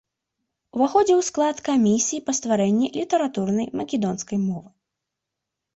[0.77, 4.69] Уваходзіў у склад камісіі па стварэнні літаратурнай македонскай мовы.